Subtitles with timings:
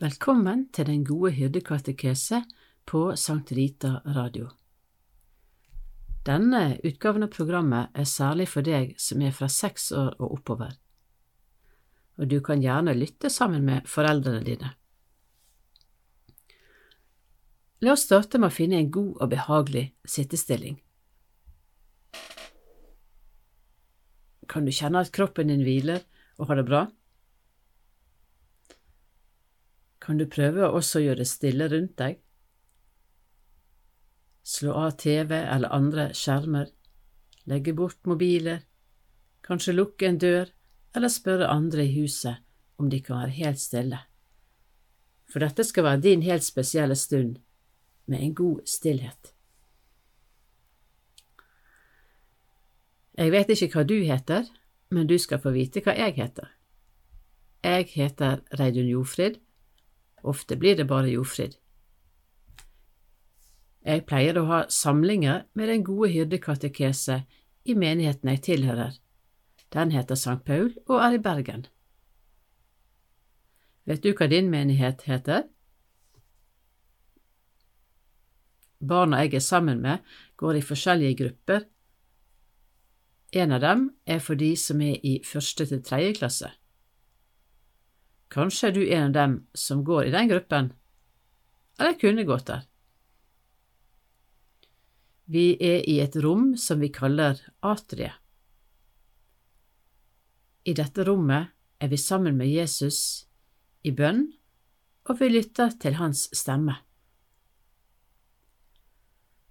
[0.00, 2.38] Velkommen til Den gode hyrdekatekese
[2.88, 4.46] på Sankt Rita Radio.
[6.24, 10.70] Denne utgaven av programmet er særlig for deg som er fra seks år og oppover,
[12.16, 14.70] og du kan gjerne lytte sammen med foreldrene dine.
[17.84, 20.78] La oss starte med å finne en god og behagelig sittestilling.
[24.48, 26.00] Kan du kjenne at kroppen din hviler
[26.38, 26.86] og har det bra?
[30.10, 32.16] Kan du prøve å også gjøre det stille rundt deg?
[34.42, 36.72] Slå av TV eller andre skjermer,
[37.46, 38.64] legge bort mobiler,
[39.46, 40.48] kanskje lukke en dør
[40.98, 42.42] eller spørre andre i huset
[42.82, 44.00] om de kan være helt stille.
[45.30, 47.36] For dette skal være din helt spesielle stund
[48.10, 49.30] med en god stillhet.
[53.14, 54.50] Jeg vet ikke hva du heter,
[54.90, 56.50] men du skal få vite hva jeg heter.
[57.62, 59.38] Jeg heter Reidun Jofrid
[60.22, 61.56] Ofte blir det bare Jofrid.
[63.80, 67.22] Jeg pleier å ha samlinger med Den gode hyrdekatekese
[67.64, 68.98] i menigheten jeg tilhører.
[69.72, 70.42] Den heter St.
[70.44, 71.66] Paul og er i Bergen.
[73.88, 75.48] Vet du hva din menighet heter?
[78.80, 79.98] Barna jeg er sammen med,
[80.36, 81.66] går i forskjellige grupper.
[83.32, 86.50] En av dem er for de som er i første til tredje klasse.
[88.30, 90.72] Kanskje er du en av dem som går i den gruppen,
[91.80, 92.66] eller kunne gått der.
[95.30, 98.14] Vi er i et rom som vi kaller atriet.
[100.66, 103.26] I dette rommet er vi sammen med Jesus
[103.82, 104.26] i bønn,
[105.08, 106.76] og vi lytter til hans stemme.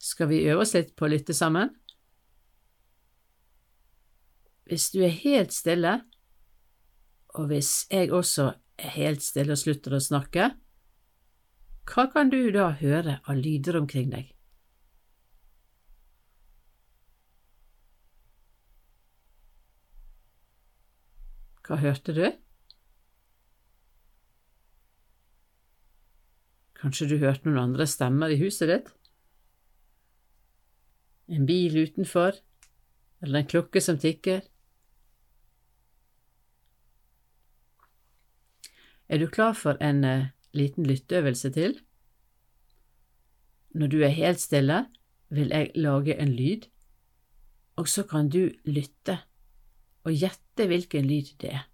[0.00, 1.70] Skal vi øve oss litt på å lytte sammen?
[4.64, 5.98] Hvis du er helt stille,
[7.34, 10.50] og hvis jeg også helt stille og slutter å snakke,
[11.84, 14.30] hva kan du da høre av lyder omkring deg?
[21.64, 22.24] Hva hørte du?
[26.76, 28.90] Kanskje du hørte noen andre stemmer i huset ditt?
[31.32, 32.36] En bil utenfor,
[33.24, 34.42] eller en klokke som tikker?
[39.08, 41.80] Er du klar for en uh, liten lytteøvelse til?
[43.74, 44.86] Når du er helt stille,
[45.28, 46.68] vil jeg lage en lyd,
[47.76, 49.18] og så kan du lytte
[50.04, 51.66] og gjette hvilken lyd det er.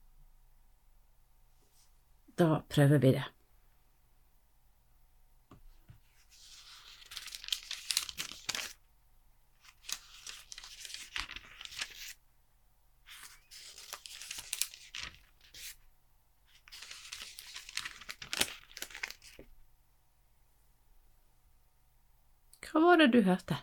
[2.38, 3.26] Da prøver vi det.
[22.70, 23.58] Hva var det du hørte?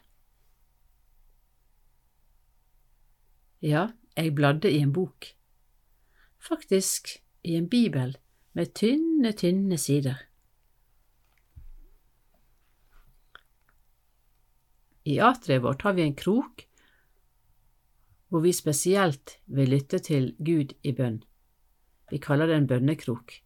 [3.63, 3.87] Ja,
[4.17, 5.31] jeg bladde i en bok.
[6.37, 8.17] Faktisk i en bibel
[8.53, 10.19] med tynne, tynne sider.
[15.07, 16.65] I atriet vårt har vi en krok
[18.27, 21.21] hvor vi spesielt vil lytte til Gud i bønn.
[22.11, 23.37] Vi kaller det en bønnekrok.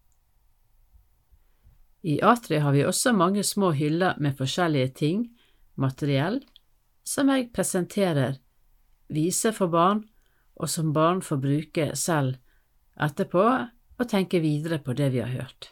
[2.01, 5.27] I atriet har vi også mange små hyller med forskjellige ting
[5.75, 6.41] materiell
[7.07, 8.37] som jeg presenterer,
[9.11, 10.05] viser for barn,
[10.55, 12.37] og som barn får bruke selv
[13.01, 13.45] etterpå
[14.01, 15.71] og tenke videre på det vi har hørt.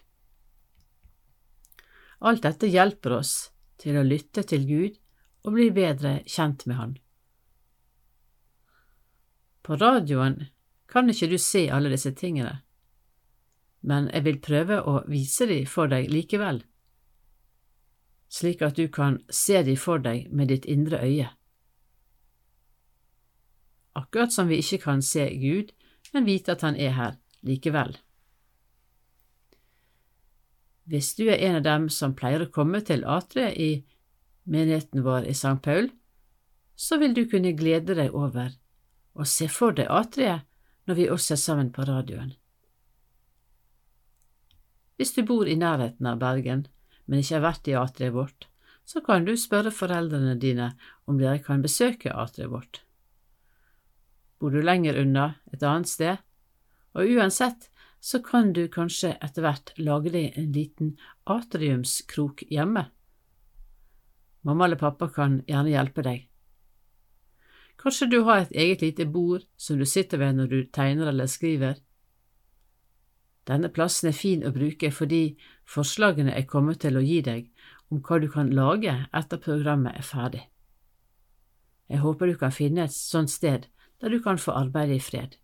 [2.19, 3.33] Alt dette hjelper oss
[3.79, 4.97] til å lytte til Gud
[5.45, 6.95] og bli bedre kjent med Han.
[9.63, 10.49] På radioen
[10.89, 12.59] kan ikke du se alle disse tingene,
[13.85, 16.63] men jeg vil prøve å vise dem for deg likevel
[18.29, 21.29] slik at du kan se de for deg med ditt indre øye.
[23.97, 25.73] Akkurat som vi ikke kan se Gud,
[26.13, 27.97] men vite at Han er her likevel.
[30.89, 33.85] Hvis du er en av dem som pleier å komme til atriet i
[34.49, 35.59] menigheten vår i St.
[35.61, 35.91] Paul,
[36.75, 38.55] så vil du kunne glede deg over
[39.13, 40.47] å se for deg atriet
[40.87, 42.33] når vi også er sammen på radioen.
[44.97, 46.65] Hvis du bor i nærheten av Bergen,
[47.09, 48.45] men ikke har vært i atriet vårt,
[48.85, 50.71] så kan du spørre foreldrene dine
[51.09, 52.83] om dere kan besøke atriet vårt.
[54.39, 56.21] Bor du lenger unna, et annet sted,
[56.93, 57.67] og uansett
[57.99, 60.93] så kan du kanskje etter hvert lage deg en liten
[61.27, 62.85] atriumskrok hjemme.
[64.47, 66.29] Mamma eller pappa kan gjerne hjelpe deg.
[67.79, 71.27] Kanskje du har et eget lite bord som du sitter ved når du tegner eller
[71.31, 71.75] skriver.
[73.49, 75.23] Denne plassen er fin å bruke fordi
[75.65, 77.49] forslagene er kommet til å gi deg
[77.89, 80.43] om hva du kan lage etter programmet er ferdig.
[81.89, 83.65] Jeg håper du kan finne et sånt sted
[83.99, 85.39] der du kan få arbeide i fred.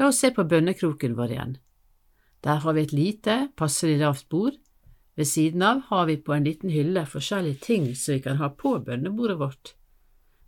[0.00, 1.58] La oss se på bønnekroken vår igjen.
[2.40, 4.56] Der har vi et lite, passelig lavt bord.
[5.20, 8.48] Ved siden av har vi på en liten hylle forskjellige ting som vi kan ha
[8.48, 9.74] på bønnebordet vårt.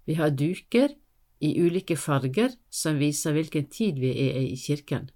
[0.08, 0.96] Vi har duker
[1.44, 5.10] i ulike farger som viser hvilken tid vi er i kirken.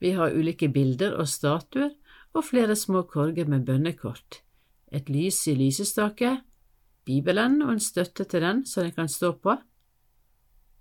[0.00, 1.94] Vi har ulike bilder og statuer
[2.36, 4.42] og flere små korger med bønnekort,
[4.92, 6.40] et lys i lysestake,
[7.06, 9.54] Bibelen og en støtte til den så den kan stå på,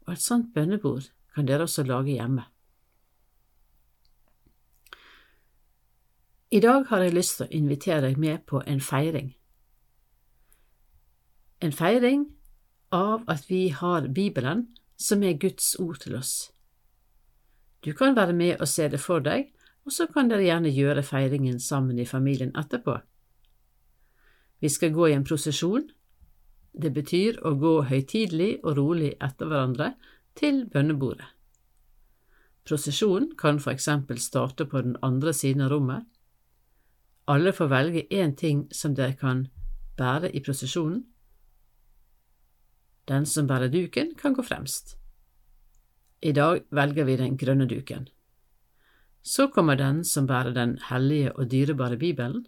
[0.05, 2.43] og et sånt bønnebord kan dere også lage hjemme.
[6.51, 9.33] I dag har jeg lyst til å invitere deg med på en feiring.
[11.61, 12.25] En feiring
[12.95, 14.67] av at vi har Bibelen,
[14.97, 16.51] som er Guds ord til oss.
[17.85, 19.51] Du kan være med og se det for deg,
[19.85, 22.97] og så kan dere gjerne gjøre feiringen sammen i familien etterpå.
[24.59, 25.85] Vi skal gå i en prosesjon.
[26.73, 29.93] Det betyr å gå høytidelig og rolig etter hverandre
[30.35, 31.27] til bønnebordet.
[32.65, 36.07] Prosesjonen kan for eksempel starte på den andre siden av rommet.
[37.29, 39.45] Alle får velge én ting som dere kan
[39.97, 41.03] bære i prosesjonen.
[43.05, 44.97] Den som bærer duken, kan gå fremst.
[46.25, 48.07] I dag velger vi den grønne duken.
[49.21, 52.45] Så kommer den som bærer den hellige og dyrebare Bibelen.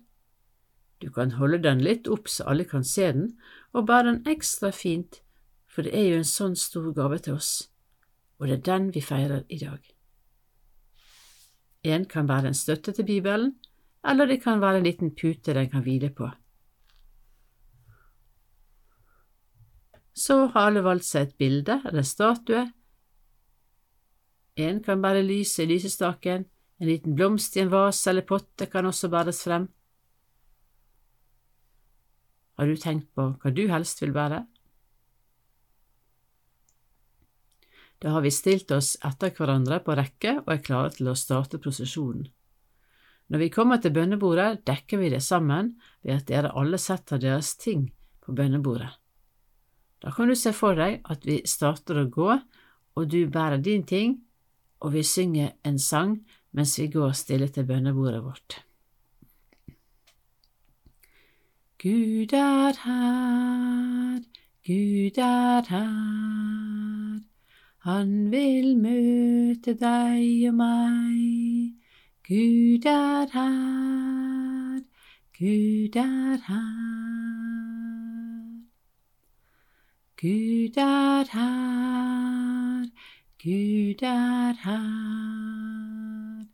[1.01, 3.27] Du kan holde den litt opp så alle kan se den,
[3.73, 5.21] og bære den ekstra fint,
[5.69, 7.69] for det er jo en sånn stor gave til oss,
[8.39, 9.83] og det er den vi feirer i dag.
[11.85, 13.53] En kan være en støtte til Bibelen,
[14.01, 16.31] eller det kan være en liten pute den kan hvile på.
[20.17, 22.65] Så har alle valgt seg et bilde eller statue
[24.57, 26.45] en kan bære lyset i lysestaken,
[26.77, 29.67] en liten blomst i en vase eller potte kan også bæres frem.
[32.57, 34.43] Har du tenkt på hva du helst vil bære?
[38.01, 41.61] Da har vi stilt oss etter hverandre på rekke og er klare til å starte
[41.61, 42.27] prosesjonen.
[43.27, 45.73] Når vi kommer til bønnebordet, dekker vi det sammen
[46.05, 47.89] ved at dere alle setter deres ting
[48.23, 48.93] på bønnebordet.
[49.99, 52.29] Da kan du se for deg at vi starter å gå,
[52.97, 54.21] og du bærer din ting,
[54.79, 58.63] og vi synger en sang mens vi går stille til bønnebordet vårt.
[61.81, 64.19] Gud er her,
[64.67, 67.19] Gud er her,
[67.85, 71.77] han vil møte deg og meg.
[72.27, 74.81] Gud er her,
[75.37, 76.87] Gud er her.
[80.21, 82.06] Gud er her,
[83.47, 86.45] Gud er her.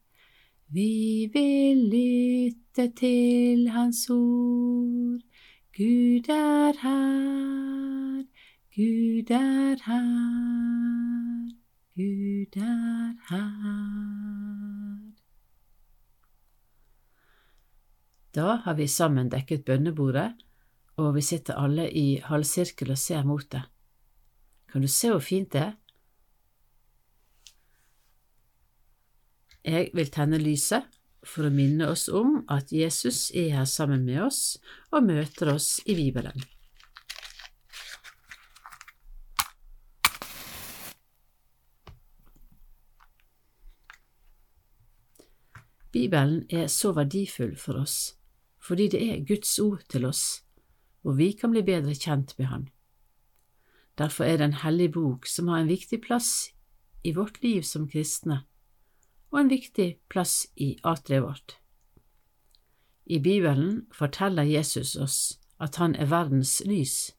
[0.68, 5.24] Vi vil lytte til Hans ord.
[5.78, 8.22] Gud er her,
[8.76, 11.50] Gud er her,
[11.98, 13.54] Gud er her.
[18.36, 20.34] Da har vi sammen dekket bønnebordet,
[20.96, 23.64] og vi sitter alle i halvsirkel og ser mot det.
[24.72, 25.72] Kan du se hvor fint det er?
[29.64, 30.84] Jeg vil tenne lyset
[31.24, 34.58] for å minne oss om at Jesus er her sammen med oss
[34.92, 36.44] og møter oss i Bibelen.
[45.94, 48.18] Bibelen er så verdifull for oss
[48.64, 50.44] fordi det er Guds ord til oss,
[51.04, 52.70] hvor vi kan bli bedre kjent med Han.
[54.00, 56.54] Derfor er det en hellig bok som har en viktig plass
[57.04, 58.46] i vårt liv som kristne
[59.34, 61.58] og en viktig plass i atriet vårt.
[63.06, 67.16] I Bibelen forteller Jesus oss at han er verdens lys.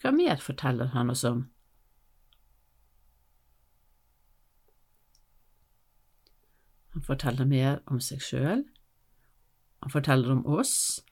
[0.00, 1.48] Hva mer forteller han oss om?
[6.94, 8.64] Han forteller mer om seg sjøl,
[9.82, 11.02] han forteller om oss,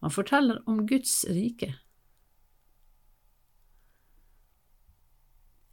[0.00, 1.74] han forteller om Guds rike.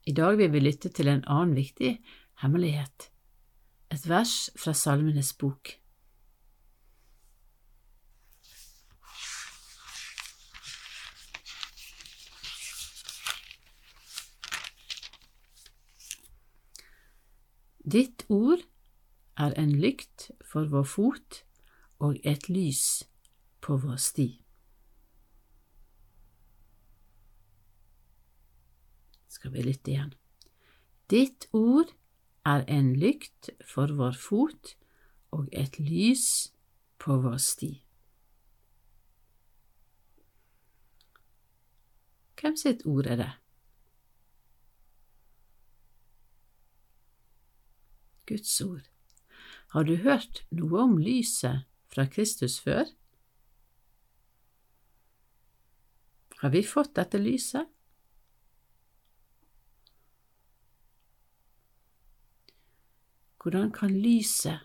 [0.05, 1.91] I dag vil vi lytte til en annen viktig
[2.41, 3.11] hemmelighet,
[3.93, 5.75] et vers fra Salmenes bok.
[17.85, 18.61] Ditt ord
[19.37, 21.41] er en lykt for vår fot
[22.01, 23.03] og et lys
[23.61, 24.29] på vår sti.
[29.41, 30.11] Skal vi lytte igjen.
[31.09, 31.89] Ditt ord
[32.45, 34.75] er en lykt for vår fot
[35.33, 36.53] og et lys
[37.01, 37.71] på vår sti.
[42.37, 43.31] Hvem sitt ord er det?
[48.29, 48.85] Guds ord.
[49.73, 52.85] Har du hørt noe om lyset fra Kristus før?
[56.45, 57.65] Har vi fått dette lyset?
[63.41, 64.59] Hvordan kan lyset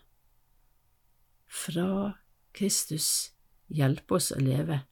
[1.47, 2.11] fra
[2.53, 3.33] Kristus
[3.73, 4.83] hjelpe oss å leve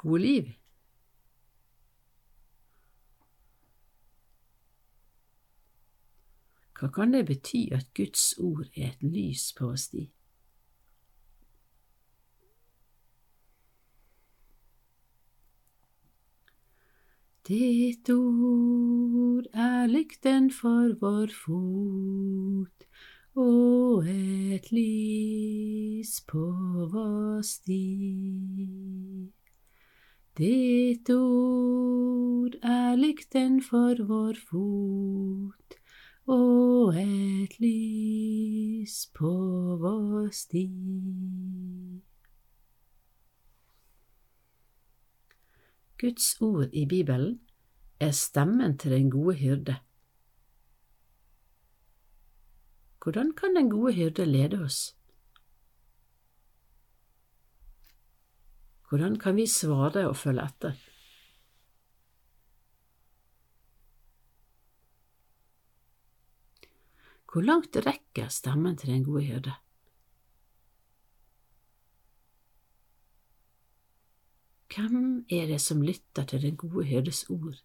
[0.00, 0.48] gode liv?
[6.80, 10.06] Hva kan det bety at Guds ord er et lys på vår sti?
[17.44, 22.86] Ditt ord er lykten for vår fot
[23.36, 26.44] og et lys på
[26.94, 27.82] vår sti.
[30.40, 35.78] Ditt ord er lykten for vår fot
[36.24, 39.36] og et lys på
[39.84, 40.64] vår sti.
[46.04, 47.38] Guds ord i Bibelen
[47.96, 49.76] er stemmen til den gode hyrde.
[53.00, 54.96] Hvordan kan den gode hyrde lede oss?
[58.88, 60.76] Hvordan kan vi svare og følge etter?
[67.32, 69.56] Hvor langt rekker stemmen til den gode hyrde?
[74.74, 77.60] Hvem er det som lytter til den gode hyrdes ord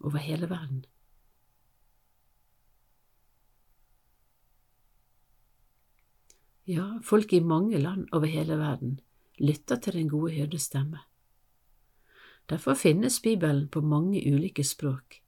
[0.00, 0.84] over hele verden?
[6.66, 9.00] Ja, folk i mange land over hele verden
[9.38, 10.98] lytter til den gode hyrdes stemme.
[12.48, 15.20] Derfor finnes Bibelen på mange ulike språk.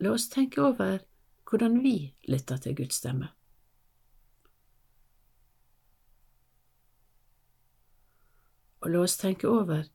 [0.00, 1.04] La oss tenke over
[1.50, 3.28] hvordan vi lytter til Guds stemme.
[8.92, 9.88] La oss tenke over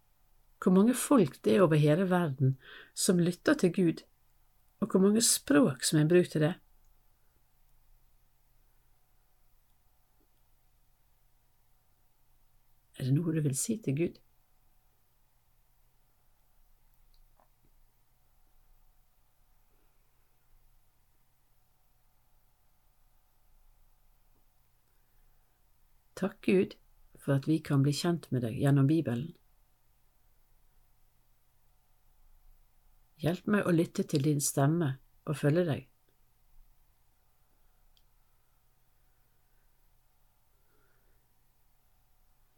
[0.64, 2.58] hvor mange folk det er over hele verden
[2.96, 4.04] som lytter til Gud,
[4.80, 6.54] og hvor mange språk som er i til det.
[12.98, 14.18] Er det noe du vil si til Gud?
[26.18, 26.74] Takk Gud
[27.28, 29.34] for at vi kan bli kjent med deg gjennom Bibelen.
[33.20, 34.94] Hjelp meg å lytte til din stemme
[35.28, 35.82] og følge deg.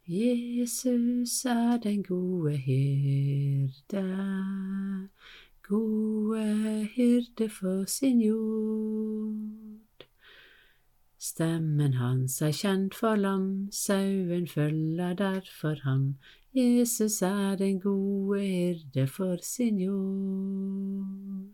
[0.06, 4.06] Jesus er den gode hyrde,
[5.66, 6.46] gode
[6.94, 9.89] hyrde for sin jord.
[11.20, 16.14] Stemmen hans er kjent for lam, sauen følger derfor ham.
[16.56, 21.50] Jesus er den gode hyrde for sin jord.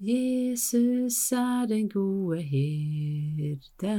[0.00, 3.98] Jesus er den gode hyrde,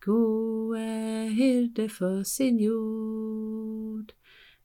[0.00, 3.31] gode hyrde for sin jord.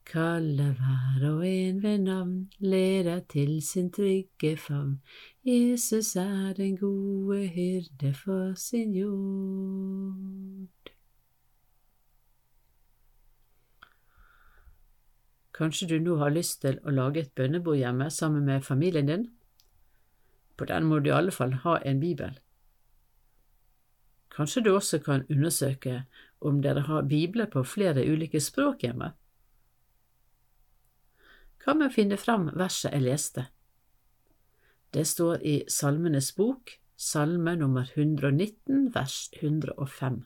[0.08, 5.02] Kalle hver og en ved navn, leder til sin trygge favn.
[5.46, 10.94] Jesus er den gode hyrde for sin jord.
[15.58, 19.30] Kanskje du nå har lyst til å lage et bønnebord hjemme sammen med familien din?
[20.56, 22.40] På den må du i alle fall ha en bibel.
[24.32, 26.04] Kanskje du også kan undersøke
[26.40, 29.12] om dere har bibler på flere ulike språk hjemme?
[31.68, 33.44] Med å finne fram verset jeg leste?
[34.96, 40.22] Det står i Salmenes bok, salme nummer 119, vers 105.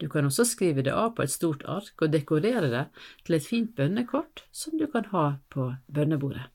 [0.00, 2.86] Du kan også skrive det av på et stort ark og dekorere det
[3.26, 6.48] til et fint bønnekort som du kan ha på bønnebordet.